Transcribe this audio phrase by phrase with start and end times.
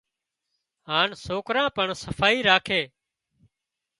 [0.89, 2.81] هانَ سوڪران پڻ صفائي راکي